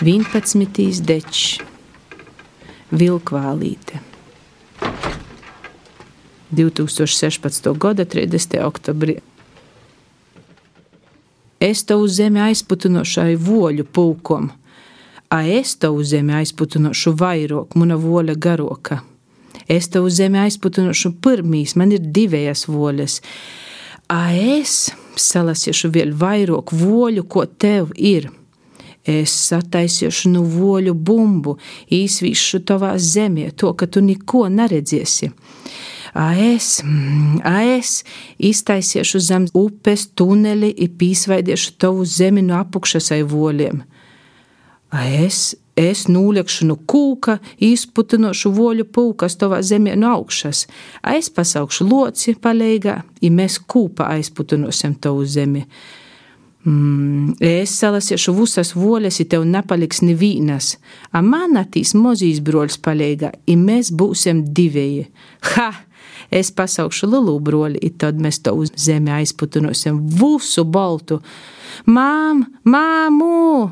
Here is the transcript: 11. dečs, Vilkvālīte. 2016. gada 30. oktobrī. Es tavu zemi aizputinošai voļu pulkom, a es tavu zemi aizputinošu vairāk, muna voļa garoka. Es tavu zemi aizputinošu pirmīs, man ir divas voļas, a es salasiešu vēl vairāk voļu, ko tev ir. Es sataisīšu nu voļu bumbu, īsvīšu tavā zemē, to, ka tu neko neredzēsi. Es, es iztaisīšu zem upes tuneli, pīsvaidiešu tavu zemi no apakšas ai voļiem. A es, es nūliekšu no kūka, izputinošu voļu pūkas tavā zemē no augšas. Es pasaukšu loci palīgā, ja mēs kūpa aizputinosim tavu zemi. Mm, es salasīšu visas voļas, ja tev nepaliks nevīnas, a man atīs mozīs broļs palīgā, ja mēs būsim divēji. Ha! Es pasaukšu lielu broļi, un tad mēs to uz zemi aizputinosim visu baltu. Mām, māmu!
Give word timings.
11. 0.00 1.00
dečs, 1.00 1.56
Vilkvālīte. 2.92 4.02
2016. 6.52 7.70
gada 7.80 8.04
30. 8.04 8.58
oktobrī. 8.60 9.16
Es 11.60 11.80
tavu 11.88 12.04
zemi 12.12 12.42
aizputinošai 12.44 13.38
voļu 13.40 13.88
pulkom, 13.88 14.50
a 15.32 15.42
es 15.48 15.72
tavu 15.80 16.04
zemi 16.04 16.36
aizputinošu 16.42 17.16
vairāk, 17.16 17.72
muna 17.74 17.96
voļa 17.96 18.36
garoka. 18.36 19.00
Es 19.66 19.88
tavu 19.88 20.12
zemi 20.12 20.44
aizputinošu 20.44 21.16
pirmīs, 21.24 21.72
man 21.72 21.96
ir 21.96 22.04
divas 22.04 22.68
voļas, 22.68 23.22
a 24.12 24.26
es 24.36 24.90
salasiešu 25.16 25.88
vēl 25.88 26.12
vairāk 26.12 26.76
voļu, 26.84 27.24
ko 27.24 27.48
tev 27.48 27.96
ir. 27.96 28.28
Es 29.06 29.32
sataisīšu 29.46 30.32
nu 30.32 30.42
voļu 30.50 30.94
bumbu, 30.94 31.56
īsvīšu 31.94 32.64
tavā 32.66 32.96
zemē, 32.98 33.52
to, 33.54 33.70
ka 33.78 33.86
tu 33.86 34.02
neko 34.02 34.48
neredzēsi. 34.50 35.30
Es, 36.16 36.80
es 37.44 37.90
iztaisīšu 38.38 39.20
zem 39.20 39.46
upes 39.54 40.06
tuneli, 40.16 40.72
pīsvaidiešu 40.72 41.76
tavu 41.78 42.06
zemi 42.08 42.42
no 42.42 42.56
apakšas 42.62 43.12
ai 43.12 43.20
voļiem. 43.28 43.82
A 44.96 45.02
es, 45.26 45.54
es 45.76 46.06
nūliekšu 46.08 46.70
no 46.70 46.78
kūka, 46.88 47.36
izputinošu 47.60 48.52
voļu 48.56 48.86
pūkas 48.96 49.36
tavā 49.36 49.60
zemē 49.66 49.96
no 50.00 50.14
augšas. 50.16 50.64
Es 51.04 51.28
pasaukšu 51.30 51.86
loci 51.90 52.34
palīgā, 52.40 52.96
ja 53.20 53.30
mēs 53.30 53.60
kūpa 53.60 54.08
aizputinosim 54.16 54.96
tavu 54.96 55.26
zemi. 55.28 55.66
Mm, 56.66 57.36
es 57.46 57.76
salasīšu 57.78 58.32
visas 58.34 58.72
voļas, 58.74 59.20
ja 59.20 59.28
tev 59.36 59.44
nepaliks 59.46 60.00
nevīnas, 60.02 60.72
a 61.14 61.22
man 61.22 61.54
atīs 61.60 61.94
mozīs 61.94 62.40
broļs 62.42 62.80
palīgā, 62.82 63.30
ja 63.46 63.58
mēs 63.60 63.92
būsim 63.94 64.42
divēji. 64.56 65.06
Ha! 65.54 65.70
Es 66.34 66.50
pasaukšu 66.50 67.06
lielu 67.06 67.36
broļi, 67.44 67.78
un 67.86 67.98
tad 68.00 68.18
mēs 68.18 68.40
to 68.42 68.56
uz 68.58 68.72
zemi 68.82 69.12
aizputinosim 69.14 70.00
visu 70.10 70.64
baltu. 70.66 71.20
Mām, 71.86 72.42
māmu! 72.66 73.70